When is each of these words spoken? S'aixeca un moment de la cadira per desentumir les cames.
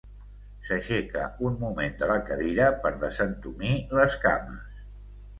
S'aixeca 0.67 1.25
un 1.49 1.59
moment 1.63 1.93
de 1.99 2.07
la 2.11 2.15
cadira 2.29 2.69
per 2.85 2.91
desentumir 3.03 3.75
les 3.99 4.15
cames. 4.25 4.81